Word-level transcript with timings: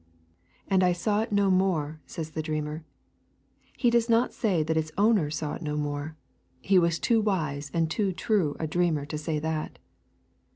And 0.67 0.83
I 0.83 0.93
saw 0.93 1.21
it 1.21 1.31
no 1.31 1.51
more, 1.51 1.99
says 2.07 2.31
the 2.31 2.41
dreamer. 2.41 2.83
He 3.77 3.91
does 3.91 4.09
not 4.09 4.33
say 4.33 4.63
that 4.63 4.75
its 4.75 4.91
owner 4.97 5.29
saw 5.29 5.53
it 5.53 5.61
no 5.61 5.77
more. 5.77 6.15
He 6.59 6.79
was 6.79 6.97
too 6.97 7.21
wise 7.21 7.69
and 7.71 7.87
too 7.87 8.11
true 8.11 8.55
a 8.59 8.65
dreamer 8.65 9.05
to 9.05 9.17
say 9.19 9.37
that. 9.37 9.77